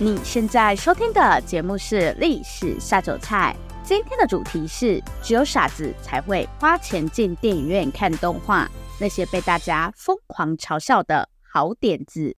[0.00, 8.68] 你现在收听的节目是《历史下酒菜》，今天的主题是：只有傻子才会花钱进电影院看动画，
[9.00, 12.36] 那些被大家疯狂嘲笑的好点子。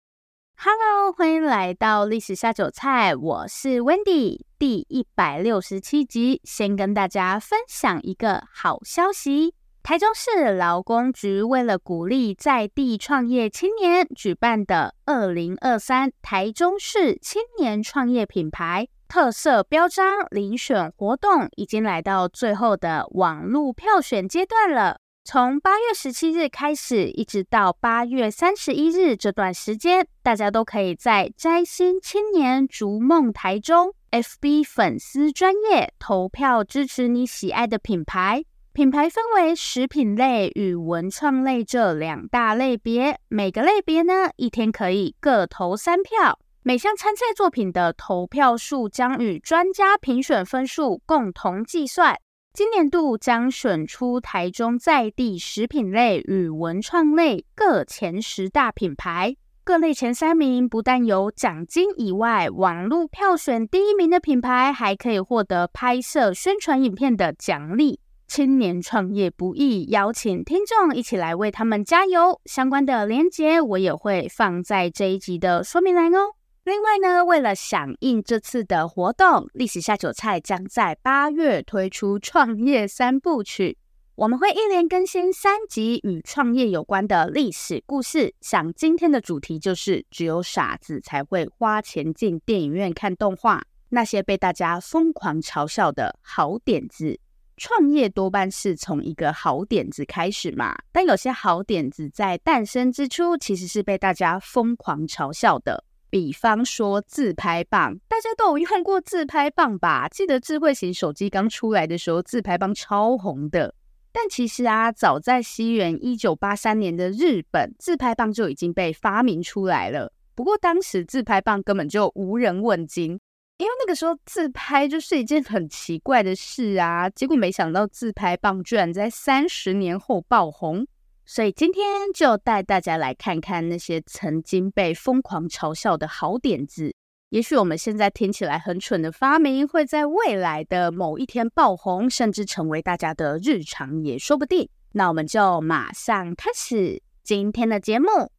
[0.57, 9.53] Hello，欢迎来到《历史下酒菜》，我是 Wendy，第一百六十七集，先跟大家分享一个好消息。
[9.83, 24.99] 台中市劳工局为了鼓励在地创业青年，举办的二零二三台中市青年创业品牌特色标章遴选活动，已经来到最后的网络票选阶段了。
[25.25, 38.45] 从八月十七日开始，一直到八月三十一日这段时间，大家都可以在摘星青年逐梦台中 FB 粉丝专业投票支持你喜爱的品牌。
[38.73, 46.39] 品牌分为食品类与文创类这两大类别，每个类别呢，一天可以各投三票。
[46.63, 52.17] 每项参赛作品的投票数将与专家评选分数共同计算。
[52.53, 59.35] 今年度将选出台中在地食品类与文创类各前十大品牌，
[59.65, 67.99] 各类前三名不但有奖金以外，网络票选第一名的品牌还可以获得拍摄宣传影片的奖励。
[68.31, 72.41] 青年创业不易，邀请听众一起来为他们加油。
[72.45, 76.37] 相关的链接我也会放在这一集的说明栏哦。
[76.63, 83.77] 另外呢，为了响应这次的活动，历史下酒菜将在八月推出创业三部曲。
[84.15, 88.33] 我们会一连更新三集与创业有关的历史故事。
[88.41, 97.19] 像今天的主题就是只有傻子才会花钱进电影院看动画，那些被大家疯狂嘲笑的好点子。
[97.61, 105.85] 创业多半是从一个好点子开始嘛，但有些好点子在诞生之初其实是被大家疯狂嘲笑的。
[106.09, 110.09] 比方说自拍棒，大家都有用过自拍棒吧？
[110.09, 113.75] 记得智慧型手机刚出来的时候，自拍棒超红的。
[114.11, 120.11] 但其实啊，早在西元一九八三年的日本，自拍棒就已经被发明出来了。
[120.35, 123.21] 不过当时自拍棒根本就无人问津。
[123.61, 130.87] 因为那个时候自拍就是一件很奇怪的事啊，结果没想到自拍棒居然在三十年后爆红，
[131.27, 131.85] 所以今天
[132.15, 136.95] 就带大家来看看那些曾经被疯狂嘲笑的好点子。
[137.29, 144.71] 也许我们现在听起来很蠢的发明，会在未来的某一天爆红，甚至成为大家的日常也说不定。
[144.93, 148.33] 那我们就马上开始今天的节目。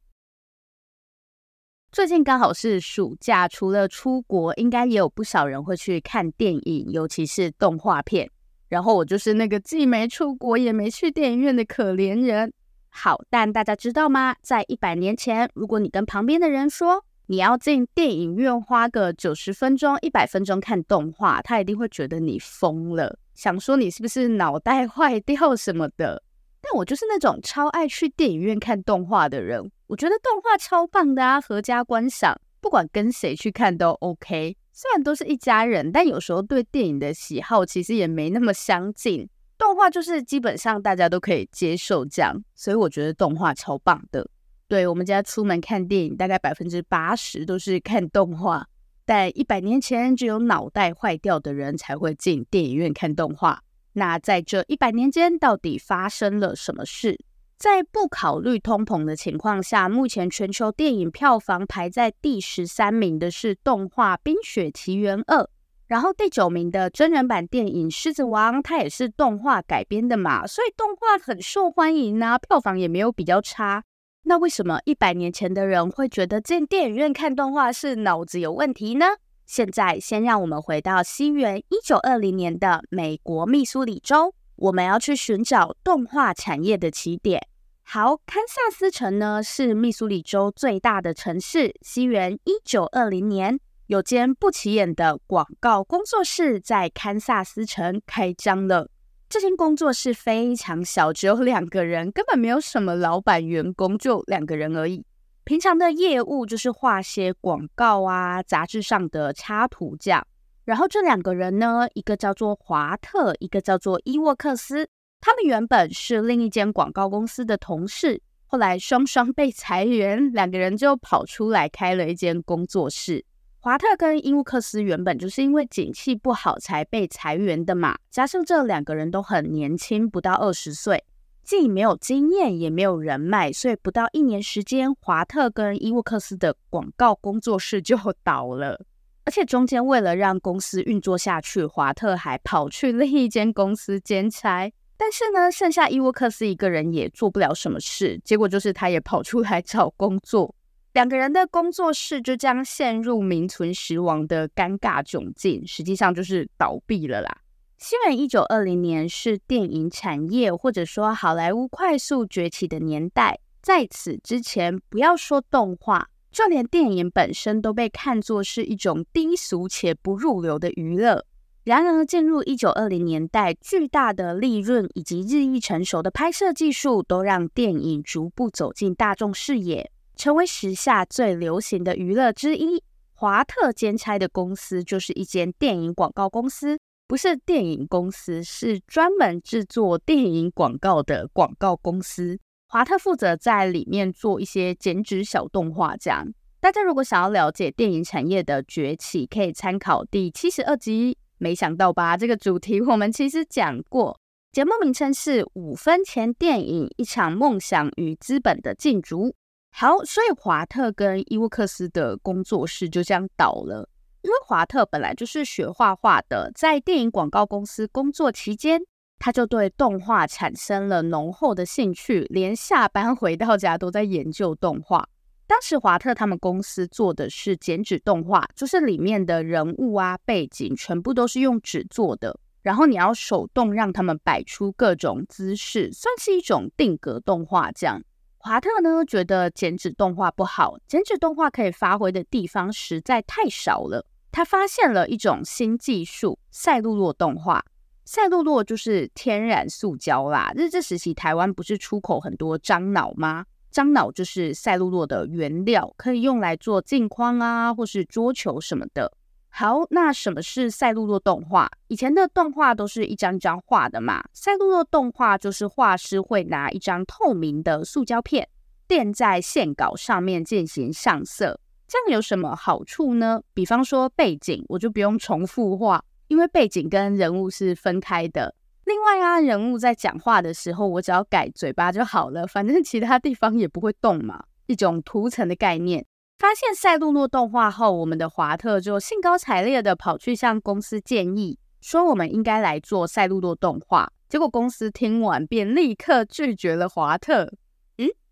[1.92, 8.30] 最近刚好是暑假，除了出国，应该也有不少人会去看电影，尤其是动画片。
[8.70, 12.54] 然后我就是那个既没出国也没去电影院的可怜人。
[12.88, 14.34] 好，但大家知道吗？
[14.42, 26.24] 在一百年前，如果你跟旁边的人说你要进电影院花个九十分钟、一百分钟看动画，他一定会觉得你疯了，想说你是不是脑袋坏掉什么的。
[26.62, 29.72] 但我就是那种超爱去电影院看动画的人。
[29.88, 34.56] 我觉得动画超棒的啊，合家观赏，不管跟谁去看都 OK。
[34.72, 39.28] 虽然都是一家人，但有时候对电影的喜好其实也没那么相近。
[39.58, 44.28] 动画就是基本上大家都可以接受这样，所以我觉得动画超棒的。
[44.68, 48.66] 对，我们家出门看电影，大概百分之八十都是看动画。
[49.06, 53.62] 但一百年前，只有脑袋坏掉的人才会进电影院看动画。
[53.94, 57.20] 那在这一百年间，到底发生了什么事？
[57.58, 65.44] 在不考虑通膨的情况下，目前全球电影票房排在第十三名的是动画《冰雪奇缘二》，
[65.88, 73.84] 然后第九名的真人版电影《狮子王》，它也是动画改编的嘛，所以动画很受欢迎啊，票房也没有比较差。
[74.24, 79.06] 那为什么一百年前的人会觉得进电影院看动画是脑子有问题呢？
[79.52, 87.46] 现在先让我们回到西元一九二零年的美国密苏里州，我们要去寻找动画产业的起点。
[87.84, 91.76] 好，堪萨斯城呢是密苏里州最大的城市。
[91.82, 98.88] 西元一九二零年，有间不起眼的广告工作室在堪萨斯城开张了。
[99.28, 105.06] 这间工作室非常小，只有两个人，根本没有什么老板员工，就两个人而已。
[105.44, 110.26] 平常的业务就是画些广告啊、杂志上的插图这样。
[110.64, 114.88] 然后这两个人呢，一个叫做华特，一个叫做伊沃克斯。
[115.20, 123.26] 他们原本是另一间广告公司的同事，后来双双被裁员，两个人就跑出来开了一间工作室。
[123.60, 131.04] 华特跟伊沃克斯原本就是因为景气不好才被裁员的嘛，加上这两个人都很年轻，不到二十岁，
[131.52, 138.86] 既没有经验也没有人脉，所以不到一年时间，华特跟伊沃克斯的广告工作室就倒了。
[139.26, 144.72] 而且中间为了让公司运作下去，华特还跑去另一间公司兼差。
[144.96, 150.56] 但是呢，剩下伊沃克斯一个人也做不了什么事，结果就是他也跑出来找工作，
[150.94, 157.41] 两个人的工作室就这样陷入名存实亡的尴尬窘境，实际上就是倒闭了啦。
[157.84, 171.26] 西元一九二零年是电影产业或者说好莱坞快速崛起的年代，在此之前，不要说动画，就连电影本身都被看作是一种低俗且不入流的娱乐。
[171.64, 182.84] 然而，进入一九二零年代，巨大的利润以及日益成熟的拍摄技术，都让电影逐步走进大众视野，成为时下最流行的娱乐之一。
[183.14, 186.78] 华特兼差的公司就是一间电影广告公司。
[187.12, 192.40] 不是电影公司，是专门制作电影广告的广告公司。
[192.70, 196.26] 华特负责在里面做一些剪纸小动画，这样。
[196.62, 201.18] 大家如果想要了解电影产业的崛起，可以参考第七十二集。
[201.38, 202.16] 没想到吧？
[202.16, 204.18] 这个主题我们其实讲过，
[204.54, 209.26] 节目名称是《五分钱电影：一场梦想与资本的竞逐》。
[209.74, 213.90] 好，所以华特跟伊沃克斯的工作室就这样倒了。
[214.22, 218.80] 因为华特本来就是学画画的，在电影广告公司工作期间，
[219.18, 225.08] 他就对动画产生了浓厚的兴趣，连下班回到家都在研究动画。
[225.48, 238.02] 当时华特他们公司做的是剪纸动画，就是里面的人物啊、背景全部都是用纸做的，然后你要手动让他们摆出各种姿势，算是一种定格动画这样。
[238.38, 244.06] 华特呢觉得剪纸动画不好，剪纸动画可以发挥的地方实在太少了。
[244.32, 247.64] 他发现了一种新技术——赛璐珞动画。
[248.04, 250.52] 赛璐珞就是天然塑胶啦。
[250.56, 253.46] 日治时期，台湾不是出口很多樟脑吗？
[253.72, 259.14] 樟脑就是赛璐珞的原料，可以用来做镜框啊，或是桌球什么的。
[259.48, 261.70] 好，那什么是赛璐珞动画？
[261.88, 264.24] 以前的动画都是一张一张画的嘛。
[264.34, 268.50] 赛璐珞动画就是画师会拿一张透明的塑胶片
[268.88, 271.61] 垫在线稿上面进行上色。
[271.92, 273.42] 这样有什么好处呢？
[273.54, 278.56] 比方说背景，我就不用重复画，因为背景跟人物是分开的。
[278.86, 284.42] 另外啊，人物在讲话的时候，我只要改嘴巴就好了，反正其他地方也不会动嘛。
[284.68, 286.06] 一种图层的概念。
[286.40, 294.10] 发现赛璐珞动画后，我们的华特就兴高采烈地跑去向公司建议，说我们应该来做赛璐珞动画。
[294.30, 297.52] 结果公司听完便立刻拒绝了华特。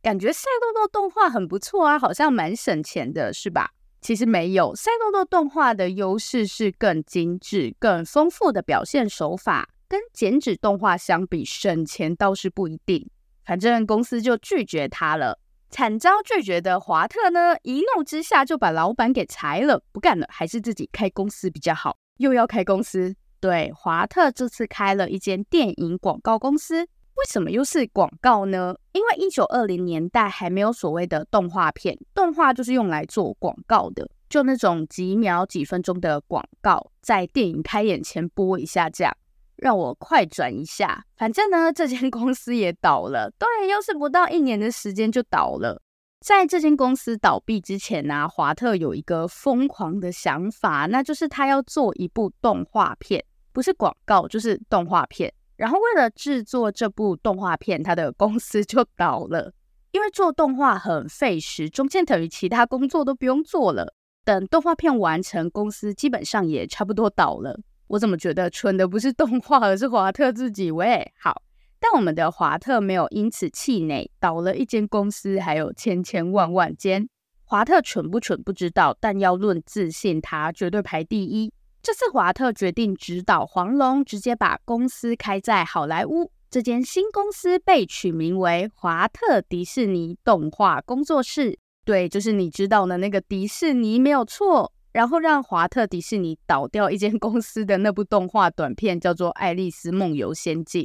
[0.01, 3.71] 感觉赛璐珞动画很不错啊，好像蛮省钱的，是吧？
[4.01, 13.09] 其实没有，赛璐珞动画的优势是更精致、更丰富的表现手法，跟剪纸动画相比，省钱倒是不一定。
[13.43, 15.37] 反正公司就拒绝他了。
[15.69, 21.97] 惨遭拒绝的华特呢，一怒之下就把老板给裁了，不干了，还是自己开公司比较好。
[22.17, 26.87] 又要开公司，对，华特这次开了一间电影广告公司。
[27.19, 28.73] 为什么又是广告呢？
[28.93, 39.13] 因为一九二零年代还没有所谓的动画片，动画就是用来做广告的，就那种几秒、几分钟的广告，在电影开演前播一下，这样
[39.57, 41.03] 让我快转一下。
[41.17, 45.81] 反正呢，这间公司也倒了，对，又是不到一年的时间就倒了。
[46.21, 53.21] 在这间公司倒闭之前呢、啊，华特有一个疯狂的想法，那就是他要做一部动画片，
[53.51, 55.33] 不是广告，就是动画片。
[55.59, 59.51] 然后为了制作这部动画片，他的公司就倒了，
[59.91, 63.93] 因为做动画很费时，中间等于其他工作都不用做了。
[64.23, 67.59] 等动画片完成，公司基本上也差不多倒了。
[67.87, 70.71] 我怎么觉得蠢的不是动画，而是华特自己？
[70.71, 71.41] 喂，好，
[71.77, 77.09] 但我们的华特没有因此气馁，倒了一间公司，还有千千万万间。
[77.43, 81.51] 华特蠢不蠢不知道，但要论自信，他绝对排第一。
[81.81, 86.29] 这次华特决定指导黄龙，直接把公司开在好莱坞。
[86.49, 91.57] 这间新公司被取名为华特迪士尼动画工作室。
[91.85, 94.73] 对，就是你知道的那个迪士尼，没有错。
[94.91, 100.83] 然后让华特迪士尼倒掉一间公司的那部动画短片叫做《爱丽丝梦游仙境》。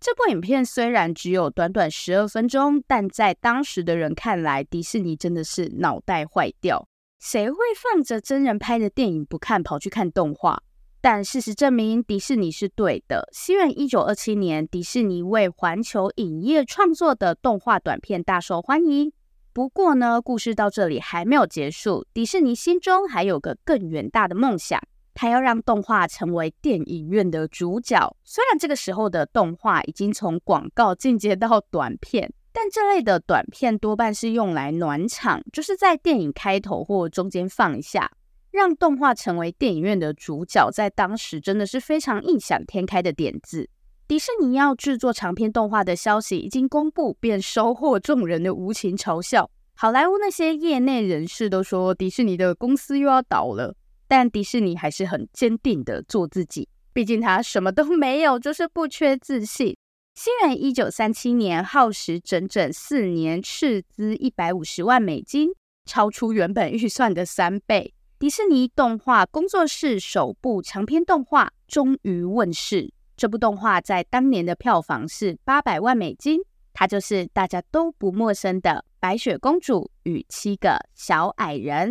[0.00, 6.86] 这部影片虽然只有短短十二分钟，但在当时的人看来，迪士尼真的是脑袋坏掉。
[7.24, 10.58] 谁会放着真人拍的电影不看，跑去看动画？
[11.00, 13.26] 但事实证明，迪士尼是对的。
[13.32, 19.10] 西元一九二七年，迪士尼为环球影业创作的动画短片大受欢迎。
[19.54, 22.06] 不过呢，故事到这里还没有结束。
[22.12, 24.78] 迪士尼心中还有个更远大的梦想，
[25.14, 28.14] 他要让动画成为电影院的主角。
[28.22, 32.34] 虽然这个时候的动画已经从广告进阶到短片。
[32.56, 38.12] 但这类的短片多半是用来暖场，就是在电影开头或中间放一下，
[38.52, 43.68] 让动画成为电影院的主角，在当时真的是非常异想天开的点子。
[44.06, 49.50] 迪士尼要制作长篇动画的消息一经公布，便收获众人的无情嘲笑。
[49.74, 53.74] 好莱坞那些业内人士都说，迪士尼的公司又要倒了，
[54.06, 59.76] 但迪士尼还是很坚定的做自己，毕竟他什么都没有，就是不缺自信。
[60.14, 65.50] 西元一九三七年，耗时整整四年，斥资一百五十万美金，
[65.86, 67.92] 超出原本预算的三倍。
[68.16, 72.92] 迪士尼动画工作室首部长篇动画终于问世。
[73.16, 76.40] 这部动画在当年的票房是八百万美金，
[76.72, 81.90] 它就是大家都不陌生的《白雪公主与七个小矮人》。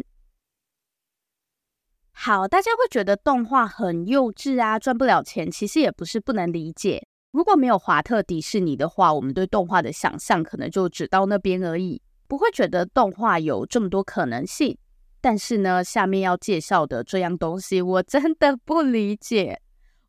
[2.14, 7.06] 好，大家会觉得动画很幼稚啊，赚不了钱，其实也不是不能理解。
[7.34, 14.78] 如果没有华特迪士尼的话，我们对动画的想象可能就只到那边而已，不会觉得动画有这么多可能性。
[15.20, 19.60] 但是呢，下面要介绍的这样东西，我真的不理解。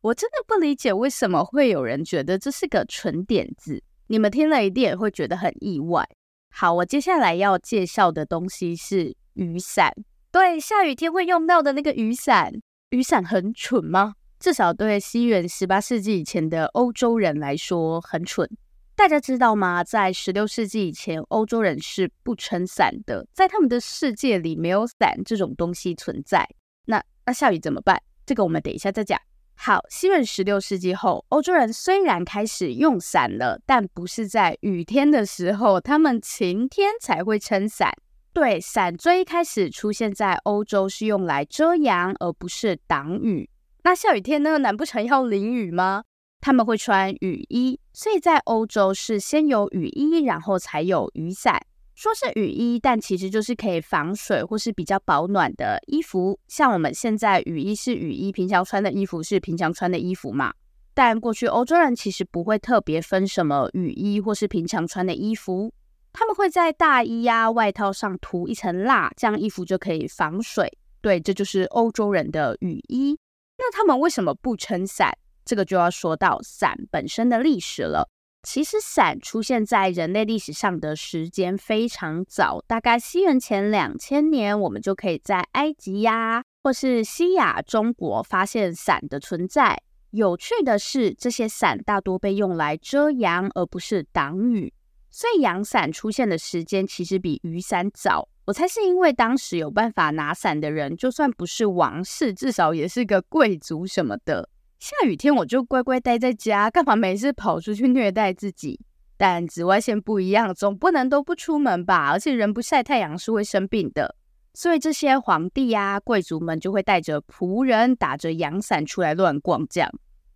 [0.01, 3.81] 我真的不理解为什么会有人觉得这是个蠢点子。
[4.05, 6.07] 你们听了一定也会觉得很意外。
[6.51, 9.91] 好，我接下来要介绍的东西是雨伞。
[10.31, 12.53] 对，下雨天会用到的那个雨伞。
[12.91, 14.13] 雨伞很蠢吗？
[14.39, 18.49] 至少对西元十八世纪以前的欧洲人来说很蠢。
[18.95, 19.83] 大家知道吗？
[19.83, 26.47] 在十六世纪以前，欧洲人是不撑伞的，在他们的世界里没有伞这种东西存在。
[26.85, 28.01] 那那下雨怎么办？
[28.25, 29.19] 这个我们等一下再讲。
[29.57, 37.91] 好，西元十六世纪后，欧洲人虽然开始用伞了，但不是在雨天的时候，他们晴天才会撑伞。
[38.33, 43.49] 对，伞最一开始出现在欧洲是用来遮阳，而不是挡雨。
[43.85, 44.57] 那下雨天呢？
[44.57, 46.05] 难不成要淋雨吗？
[46.41, 51.61] 他们会穿雨衣，所以在欧洲是先有雨衣，然后才有雨伞。
[51.93, 56.39] 说是雨衣，但其实就是可以防水或是比较保暖的衣服。
[56.47, 60.51] 像我们现在雨衣是雨衣，平常穿的衣服是平常穿的衣服嘛。
[60.95, 65.71] 但过去欧洲人其实不会特别分什么雨衣或是平常穿的衣服，
[66.11, 70.75] 他们会在大衣呀、外套上涂一层蜡，这样衣服就可以防水。
[71.01, 73.15] 对，这就是欧洲人的雨衣。
[73.57, 75.17] 那他们为什么不撑伞？
[75.45, 78.09] 这个就要说到伞本身的历史了。
[78.43, 89.81] 其实伞出现在人类历史上的时间非常早，大概西元前两千年，我们就可以在埃及呀，或是西亚中国发现伞的存在。
[90.11, 94.71] 有趣的是，这些伞大多被用来遮阳，而不是挡雨。
[95.09, 98.29] 所以阳伞出现的时间其实比雨伞早。
[98.45, 104.47] 我猜是因为当时有办法拿伞的人，就算不是王室，至少也是个贵族什么的。
[104.77, 108.79] 下雨天我就乖乖待在家，干嘛没事跑出去虐待自己？
[109.17, 112.11] 但紫外线不一样，总不能都不出门吧？
[112.11, 114.15] 而且人不晒太阳是会生病的，
[114.53, 119.65] 所以这些皇帝呀、贵族们就会带着仆人，打着阳伞出来乱逛。
[119.67, 119.89] 这样，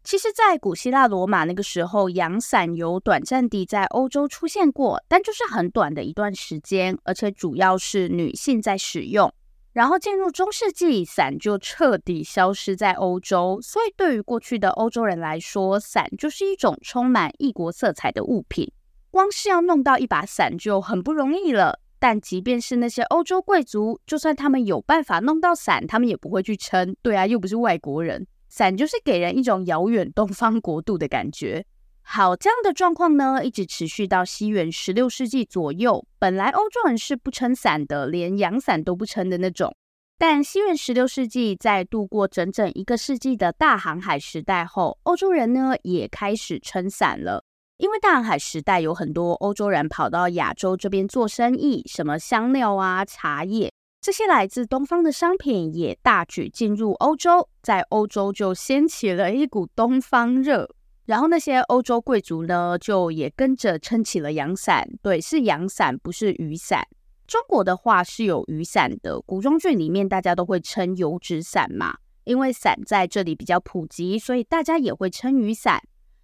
[0.10, 9.32] 其实，在古希腊罗马那个时候，阳伞有短暂地在欧洲出现过，但就是很短的一段时间，而且主要是女性在使用。
[9.72, 13.60] 然后进入中世纪，伞就彻底消失在欧洲。
[13.62, 18.72] 所以对于过去的欧洲人来说，伞就是一种充满异国色彩的物品。
[19.12, 21.82] 光是要弄到一把伞就很不容易了。
[22.00, 26.96] 但即便是那些欧洲贵族，就算他们有办法弄到伞，他们也不会去撑。
[27.04, 28.26] 对啊，又不是外国人。
[28.50, 31.66] 伞就是给人一种遥远东方国度的感觉。
[32.02, 36.04] 好，这样的状况呢，一直持续到西元十六世纪左右。
[36.18, 39.76] 本来欧洲人是不撑伞的，连阳伞都不撑的那种。
[40.18, 47.46] 但西元十六世纪，在度过整整一个世纪的大航海时代后，欧洲人呢也开始撑伞了。
[47.78, 60.70] 因为大航海时代有很多欧洲人跑到亚洲这边做生意，什么香料啊、茶叶这些来自东方的商品也大举进入欧洲，在欧洲就掀起了一股东方热。
[61.06, 64.88] 然后那些欧洲贵族呢，就也跟着撑起了阳伞。
[65.02, 66.88] 对，是阳伞，不是雨伞。
[67.28, 75.82] 中国的话是有雨伞的，古装剧里面大家都会撑油纸伞嘛，因为伞在这里比较普及，所以大家也会撑雨伞。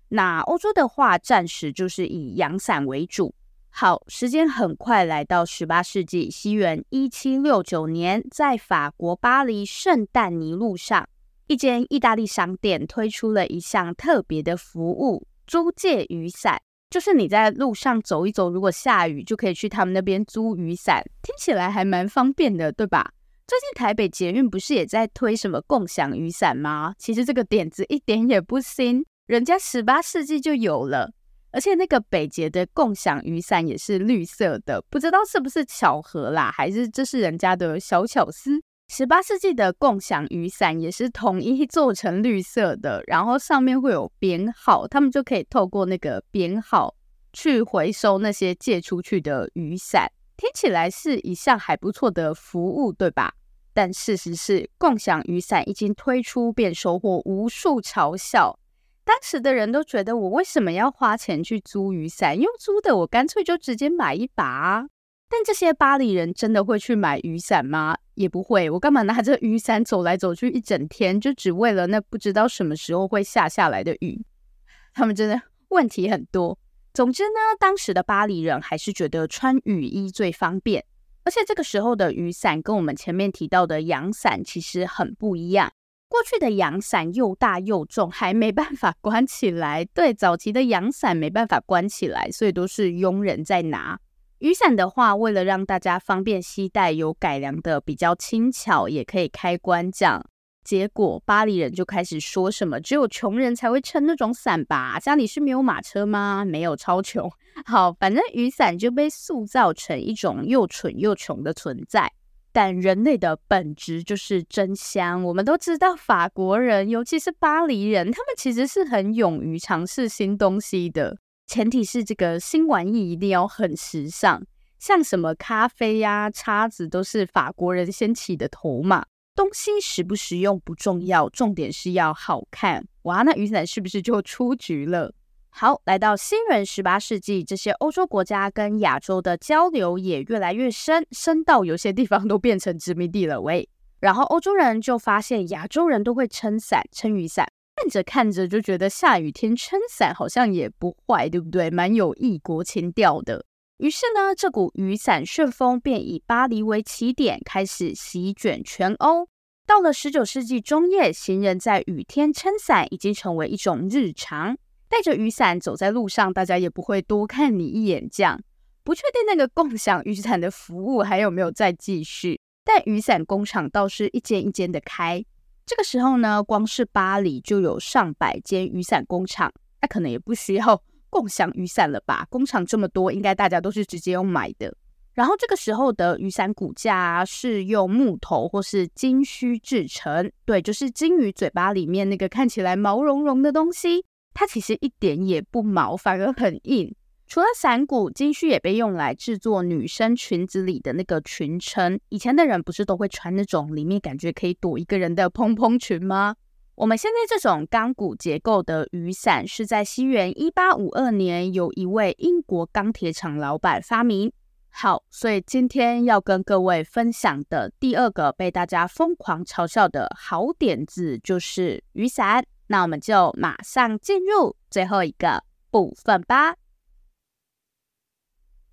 [0.09, 3.35] 那欧洲的话，暂时就是以阳伞为主。
[3.77, 11.09] 好，时间很快来到十八世纪，西元一七六九年，在法国巴黎圣但尼路上。
[11.47, 16.57] 一间意大利商店推出了一项特别的服务——租借雨伞，
[16.89, 23.11] 就是你在路上走一走，如果下雨，就可以去他们那边租雨伞，听起来还蛮方便的，对吧？
[23.45, 26.93] 最近台北捷运不是也在推什么共享雨伞吗？
[26.97, 31.11] 其实这个点子一点也不新，人家十八世纪就有了，
[31.55, 38.61] 而且那个北捷的共享雨伞也是绿色的，不知道是不是巧合啦，还是这是人家的小巧思？
[38.89, 46.93] 十八世纪的共享雨伞也是统一做成绿色的，然后上面会有编号，他们就可以透过那个编号
[47.31, 50.11] 去回收那些借出去的雨伞。
[50.35, 53.33] 听起来是一项还不错的服务，对吧？
[53.73, 58.59] 但事实是，共享雨伞一经推出，便收获无数嘲笑。
[59.05, 62.37] 当时的人都觉得，我为什么要花钱去租雨伞？
[62.37, 64.87] 用租的，我干脆就直接买一把啊。
[65.29, 67.95] 但这些巴黎人真的会去买雨伞吗？
[68.15, 68.67] 也不会。
[68.69, 74.25] 我干嘛拿着雨伞走来走去一整天，就只为了那不知道什么时候会下下来的雨？
[74.93, 76.57] 他们真的问题很多。
[76.93, 80.83] 总之呢，当时的巴黎人还是觉得穿雨衣最方便。
[81.25, 85.71] 而且这个时候的雨伞跟我们前面提到的阳伞其实很不一样。
[86.15, 89.83] 过去的阳伞又大又重，还没办法 关起来。
[89.83, 93.99] 对，早期的阳伞没办法关起来，所以都是佣人在拿。
[94.39, 100.25] 雨伞的话，为了让大家方便携带，有改良的比较轻巧，也可以开关这样。
[100.63, 104.97] 结果巴黎人就开始说什么，只有穷人才会撑那种伞吧？
[105.01, 106.45] 家里是没有马车吗？
[106.45, 107.29] 没有，超穷。
[107.67, 112.09] 好，反正雨伞就被塑造成一种又蠢又穷的存在。
[112.55, 115.21] 但人类的本质就是真香。
[115.25, 121.17] 我们都知道，法国人，尤其是巴黎人，他们其实是很勇于尝试新东西的。
[121.45, 124.41] 前提是这个新玩意一定要很时尚，
[124.79, 129.05] 像什么咖啡呀、叉子，都是法国人掀起的头嘛。
[129.35, 132.87] 东西实不实用不重要，重点是要好看。
[133.01, 135.13] 哇，那雨伞是不是就出局了？
[135.57, 143.39] 好，来到新元十八世纪，这些欧洲国家跟亚洲的交流也越来越深，深到有些地方都变成殖民地了。
[143.39, 143.69] 喂，
[144.01, 147.47] 然后欧洲人就发现亚洲人都会撑伞、撑雨伞，
[147.77, 151.69] 看着看着就觉得下雨天撑伞好像也不坏，对不对？
[151.69, 153.45] 蛮有异国情调的。
[153.77, 159.29] 于是呢，这股雨伞旋风便以巴黎为起点，开始席卷全欧。
[159.65, 164.57] 到了十九世纪中叶，行人在雨天撑伞已经成为一种日常。
[164.87, 168.07] 带着雨伞走在路上，大家也不会多看你一眼。
[168.09, 168.41] 这样，
[168.83, 175.23] 不确定那个共享雨伞的服务还有没有再继续，但雨伞工厂倒是一间一间的开。
[175.65, 180.81] 这个时候呢，光是巴黎就有上百间雨伞工厂，那可能也不需要。
[181.15, 182.27] 共享雨伞了吧？
[182.29, 184.75] 工厂这么多，应该大家都是直接用买的。
[185.13, 194.03] 然后这个时候的雨伞骨架是用木头或是金须制成，对，就是金鱼嘴巴里面那个看起来毛茸茸的东西，
[194.35, 196.93] 它其实一点也不毛，反而很硬。
[197.25, 201.99] 除了伞骨，金须也被用来制作女生裙子里的那个裙撑。
[202.09, 206.35] 以前的人不是都会穿那种里面感觉可以躲一个人的蓬蓬裙吗？
[206.75, 214.31] 我们现在这种钢骨结构的雨伞，是在西元一八五二年，有一位英国钢铁厂老板发明。
[214.69, 222.45] 好，所以今天要跟各位分享的第二个被大家疯狂嘲笑的好点子，就是雨伞。
[222.67, 226.55] 那我们就马上进入最后一个部分吧。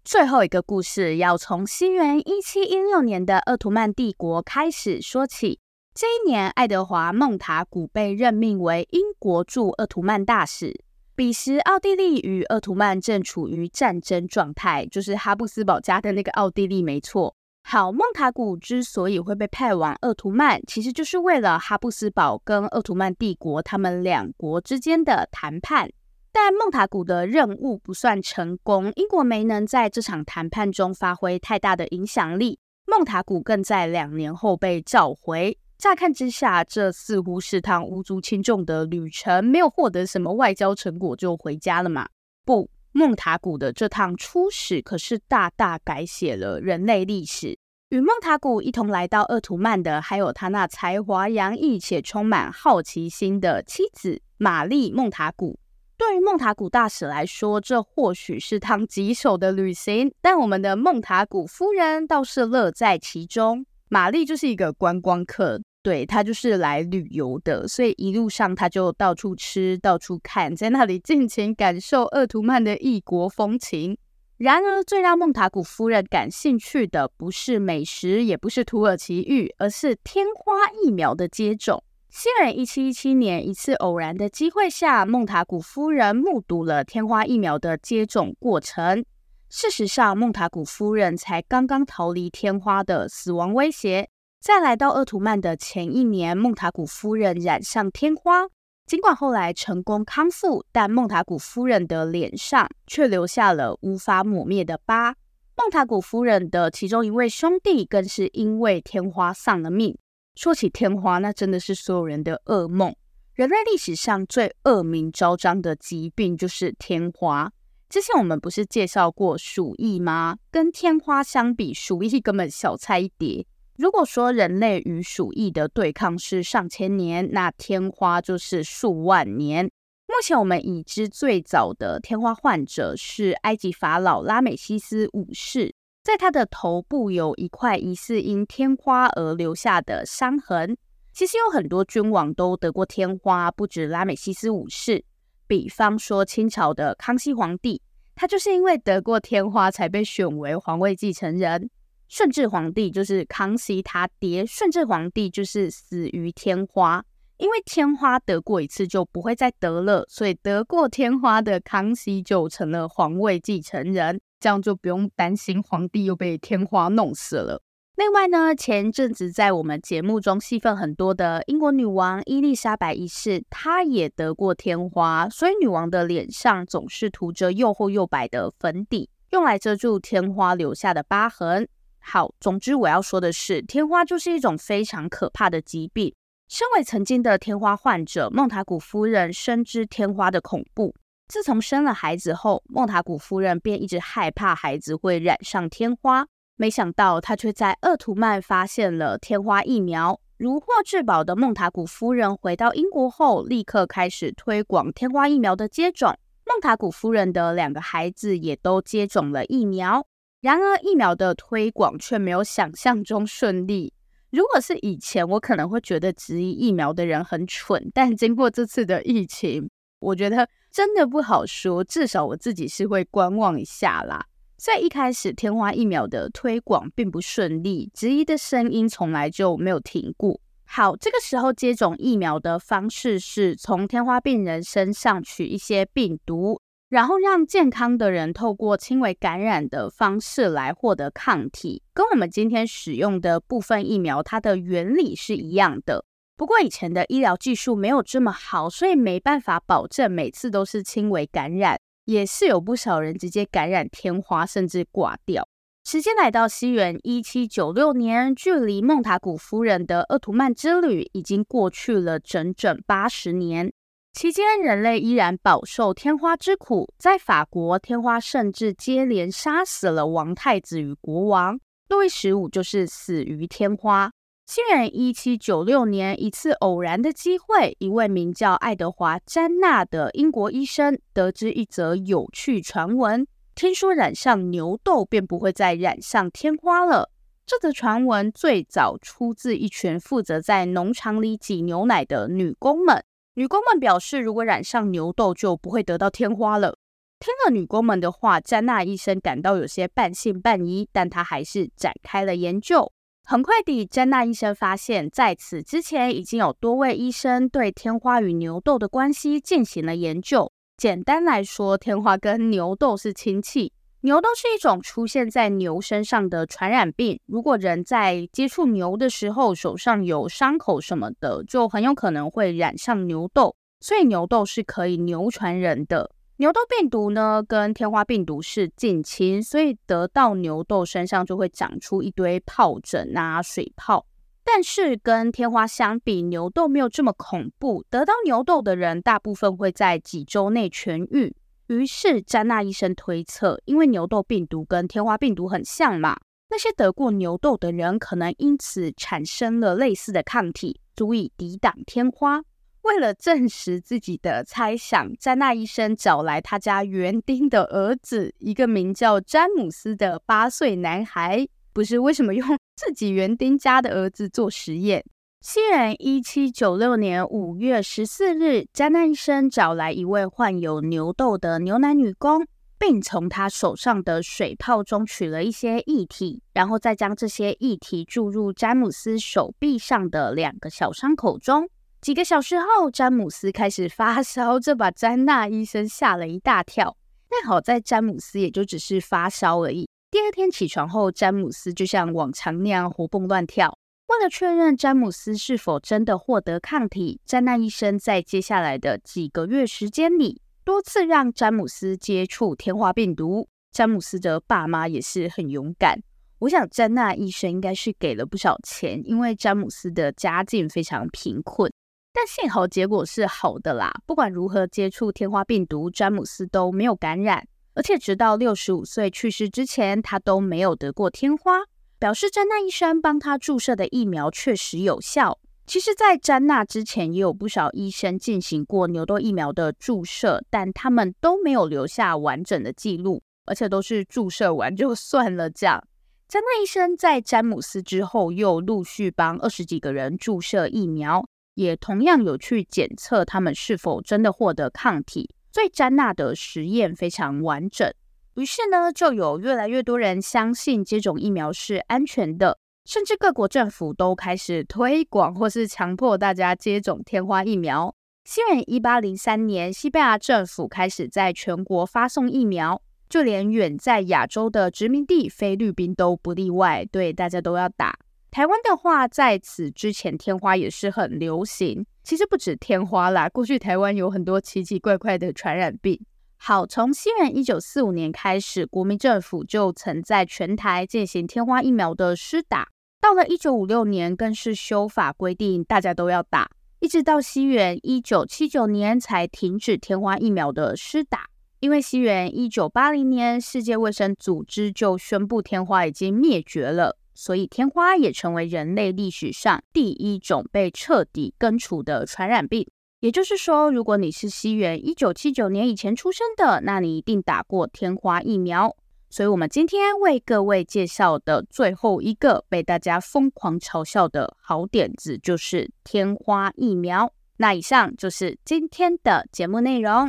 [0.05, 5.61] 最后一个故事要从西元一七一六年的鄂图曼帝国开始说起。
[5.95, 10.83] 这一年，爱德华·孟塔古被任命为英国驻鄂图曼大使。
[11.15, 17.37] 彼时，奥地利与鄂图曼正处于战争状态，就是哈布斯堡家的那个奥地利，没错。
[17.65, 25.91] 好，孟塔古之所以会被派往鄂图曼，其实就是为了哈布斯堡跟鄂图曼帝国他们两国之间的谈判。
[26.33, 32.59] 但孟塔古的任务不算成功，英国没能在这场谈判中发挥太大的影响力。
[32.87, 35.57] 孟塔古更在两年后被召回。
[35.79, 42.09] 乍看之下，这似乎是趟无足轻重的旅程，没有获得什么外交成果就回家了嘛？
[42.45, 47.59] 不，孟塔古的这趟出使可是大大改写了人类历史。
[47.89, 55.59] 与孟塔古一同来到鄂图曼的，还有他那才华洋溢且充满好奇心的妻子玛丽·孟塔古。
[55.99, 63.65] 对于孟塔古大使来说，这或许是趟棘手的旅行，但我们的孟塔古夫人倒是乐在其中。
[63.89, 65.61] 玛丽就是一个观光客。
[65.83, 73.99] 对，他就是来旅游的，所以一路上他就到处吃，到处看，在那里尽情感受鄂图曼的异国风情。
[74.37, 81.83] 然而，最让孟塔古夫人感兴趣的不是美食，也不是土耳其玉，而是天花疫苗的接种。
[82.11, 89.05] 西元一七一七年，一次偶然的机会下，孟塔古夫人目睹了天花疫苗的接种过程。
[89.49, 94.09] 事实上，孟塔古夫人才刚刚逃离天花的死亡威胁。
[94.43, 98.49] 在来到鄂图曼的前一年，孟塔古夫人染上天花。
[98.89, 105.15] 尽管后来成功康复，但孟塔古夫人的脸上却留下了无法抹灭的疤。
[105.55, 109.97] 孟塔古夫人的其中一位兄弟更是因为天花丧了命。
[110.35, 112.93] 说起天花，那真的是所有人的噩梦。
[113.35, 117.53] 人类历史上最恶名昭彰的疾病就是天花。
[117.89, 120.39] 之前我们不是介绍过鼠疫吗？
[120.51, 123.47] 跟天花相比，鼠疫根本小菜一碟。
[123.83, 129.65] 如果说人类与鼠疫的对抗是上千年，那天花就是数万年。
[130.07, 140.77] 目前我们已知最早的天花患者是埃及法老拉美西斯五世，在他的头部有一块疑似因天花而留下的伤痕。
[141.13, 145.05] 其实有很多君王都得过天花，不止拉美西斯五世。
[145.49, 147.83] 比方说清朝的康熙皇帝，
[148.15, 151.69] 他就是因为得过天花才被选为皇位继承人。
[152.15, 157.03] 顺治皇帝就是康熙他爹，顺治皇帝就是死于天花。
[157.39, 167.63] 因为天花得过一次就不会再得了，所以得过天花的康熙就成了皇位继承人，这样就不用担心皇帝又被天花弄死了。
[167.97, 181.67] 另外呢，前阵子在我们节目中戏份很多的英国女王伊丽莎白一世，她也得过天花，所以女王的脸上总是涂着又厚又白的粉底，用来遮住天花留下的疤痕。
[182.03, 186.15] 好，总之我要说的是，天花就是一种非常可怕的疾病。
[186.49, 190.95] 身为曾经的天花患者，孟塔古夫人深知天花的恐怖。
[191.29, 196.27] 自从生了孩子后，孟塔古夫人便一直害怕孩子会染上天花。
[196.57, 200.21] 没想到，她却在鄂图曼发现了天花疫苗。
[200.37, 206.19] 如获至宝的孟塔古夫人回到英国后，立刻开始推广天花疫苗的接种。
[206.45, 210.05] 孟塔古夫人的两个孩子也都接种了疫苗。
[210.43, 213.95] 然而，疫苗的推广却没有想象中顺利。
[214.31, 221.85] 如果是以前，我可能会觉得质疑疫苗的人很蠢，但经过这次的疫情，我觉得真的不好说。
[221.85, 224.27] 至少我自己是会观望一下啦。
[224.57, 230.41] 在一开始，天花疫苗的推广并不顺利，质疑的声音从来就没有停过。
[230.65, 236.61] 好，这个时候接种疫苗的方式是从天花病人身上取一些病毒。
[236.93, 246.05] 然后让健康的人透过轻微感染的方式来获得抗体，跟我们今天使用的部分疫苗，它的原理是一样的。
[246.37, 255.49] 不过以前的医疗技术没有这么好，所以没办法保证每次都是轻微感染，也是有不少人直接感染天花，甚至挂掉。
[255.87, 263.73] 时间来到西元一七九六年，距离孟塔古夫人的鄂图曼之旅已经过去了整整八十年。
[264.13, 266.93] 期间，人类依然饱受天花之苦。
[266.99, 271.59] 在法国，天花甚至接连杀死了王太子与国王。
[271.89, 274.13] 路易十五就是死于天花。
[274.47, 287.11] 西元一七九六年，一次偶然的机会，一位名叫爱德华·詹纳的英国医生得知一则有趣传闻：听说染上牛痘便不会再染上天花了。
[287.47, 293.03] 这则传闻最早出自一群负责在农场里挤牛奶的女工们。
[293.35, 296.77] 女工们表示，如果染上牛痘，就不会得到天花了。
[297.19, 302.93] 听了女工们的话，詹纳医生感到有些半信半疑，但他还是展开了研究。
[303.25, 310.53] 很快地，詹纳医生发现，在此之前已经有多位医生对天花与牛痘的关系进行了研究。
[310.77, 313.73] 简单来说，天花跟牛痘是亲戚。
[314.05, 317.21] 牛痘是一种出现在牛身上的传染病。
[317.25, 323.55] 如果人在接触牛的时候手上有伤口什么的，就很有可能会染上牛痘。
[323.79, 326.11] 所以牛痘是可以牛传人的。
[326.39, 334.05] 牛痘病毒呢，跟天花病毒是近亲，所以得到牛痘身上就会长出一堆疱疹啊、水泡。
[334.43, 337.85] 但是跟天花相比，牛痘没有这么恐怖。
[337.89, 341.33] 得到牛痘的人大部分会在几周内痊愈。
[341.69, 346.19] 于是，詹纳医生推测，因为牛痘病毒跟天花病毒很像嘛，
[346.51, 352.43] 那些得过牛痘的人可能因此产生了类似的抗体，足以抵挡天花。
[352.83, 361.47] 为了证实自己的猜想，詹纳医生找来他家园丁的儿子，一个名叫詹姆斯的八岁男孩。
[361.73, 362.47] 不是，为什么用
[362.77, 365.05] 自己园丁家的儿子做实验？
[365.45, 372.47] 西元一七九六年五月十四日，詹纳医生找来一位患有牛痘的牛奶女工，
[372.79, 381.69] 并从她手上的水泡中取了一些液体，然后再将这些液体注入詹姆斯手臂上的两个小伤口中。
[382.01, 386.97] 几个小时后，詹姆斯开始发烧，这把詹纳医生吓了一大跳。
[387.29, 389.89] 但好在詹姆斯也就只是发烧而已。
[390.09, 393.77] 第二天起床后，詹姆斯就像往常那样活蹦乱跳。
[394.13, 403.49] 为了确认詹姆斯是否真的获得抗体，詹纳医生在接下来的几个月时间里，多次让詹姆斯接触天花病毒。
[403.73, 405.99] 詹姆斯的爸妈也是很勇敢，
[406.41, 411.73] 我想詹纳医生应该是给了不少钱，因为詹姆斯的家境非常贫困。
[412.13, 421.61] 但幸好结果是好的啦，不管如何接触天花病毒，詹姆斯都没有感染，而且直到六十五岁去世之前，他都没有得过天花，
[422.03, 425.39] 表示詹娜医生帮他注射的疫苗确实有效。
[425.69, 435.49] 其实，在詹娜之前，也有不少医生进行过牛痘疫苗的注射，但他们都没有留下完整的记录，而且都是注射完就算了。
[435.49, 435.81] 这样，
[436.27, 445.33] 詹娜医生在詹姆斯之后，又陆续帮二十几个人注射疫苗，也同样有去检测他们是否真的获得抗体。
[445.53, 447.89] 所以，詹娜的实验非常完整。
[448.35, 452.59] 于是呢，就有越来越多人相信接种疫苗是安全的。
[452.85, 457.95] 甚至各国政府都开始推广或是强迫大家接种天花疫苗。
[458.25, 467.97] 西元一八零三年，西班牙政府开始在全国发送疫苗，就连远在亚洲的殖民地菲律宾都不例外，对，大家都要打。
[468.33, 471.85] 台湾的话，在此之前天花也是很流行。
[472.03, 476.01] 其实不止天花啦，过去台湾有很多奇奇怪怪的传染病。
[476.45, 482.67] 好，从西元一九四五年开始，国民政府就曾在全台进行天花疫苗的施打。
[483.01, 486.51] 到了一九五六年，更是修法规定大家都要打，
[486.81, 491.27] 一直到西元一九七九年才停止天花疫苗的施打。
[491.61, 502.67] 因为西元一九八零年，世界卫生组织就宣布天花已经灭绝了，所以天花也成为人类历史上第一种被彻底根除的传染病。
[503.03, 508.77] 也就是说，如果你是西元一九七九年以前出生的，那你一定打过天花疫苗。
[509.11, 517.13] 所以，我们今天为各位介绍的最后一个被大家疯狂嘲笑的好点子，就是天花疫苗。
[517.39, 520.09] 那以上就是今天的节目内容。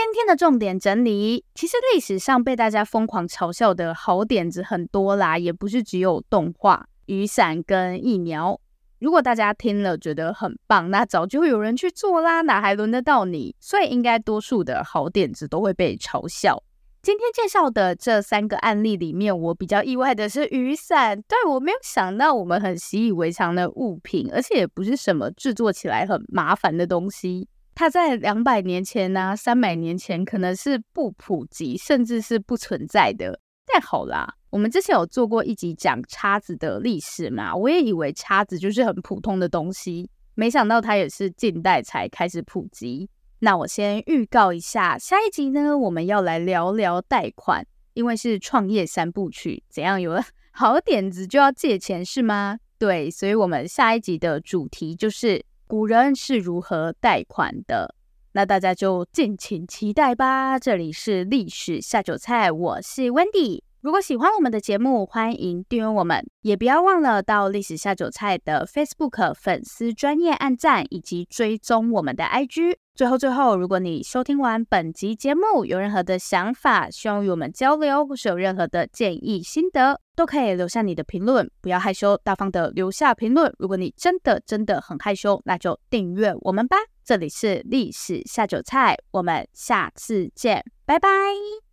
[0.00, 8.60] 今天的重点整理，其实历史上被大家疯狂嘲笑的好点子很多啦，也不是只有动画、雨伞跟疫苗。
[9.00, 13.56] 如果大家听了觉得很棒，那早就有人去做啦，哪还轮得到你？
[13.58, 16.62] 所以应该多数的好点子都会被嘲笑。
[17.02, 21.20] 今天介绍的这三个案例里面，我比较意外的是雨伞。
[21.22, 27.48] 对，我没有想到我们很习以为常的物品，而且也不是什么制作起来很麻烦的东西。
[27.78, 33.38] 它在两百年前呢、啊，三百年前可能是不普及，甚至是不存在的。
[33.72, 43.08] 但好啦，我们之前有做过一集讲叉子的历史嘛，我也以为叉子就是很普通的东西，没想到它也是近代才开始普及。
[43.38, 47.64] 那我先预告一下，下一集呢，我们要来聊聊贷款，
[47.94, 52.58] 因为是创业三部曲，怎样有了好点子就要借钱是吗？
[52.76, 55.44] 对，所以我们下一集的主题就是。
[55.68, 57.94] 古人是如何贷款的？
[58.32, 60.58] 那大家就敬请期待吧。
[60.58, 63.60] 这里是历史下酒菜，我是 Wendy。
[63.80, 72.76] 如果喜欢我们的节目，欢迎订阅我们，也不要忘了到历史下酒菜的 Facebook 粉丝专业按赞，以及追踪我们的 IG。
[72.96, 83.54] 最后，最后，如果你收听完本集节目，有任何的想法，希望与我们交流，或是有任何的建议心得，都可以留下你的评论，不要害羞，大方的留下评论。
[83.60, 86.76] 如果你真的真的很害羞，那就订阅我们吧。
[87.04, 91.67] 这里是历史下酒菜，我们下次见，拜拜。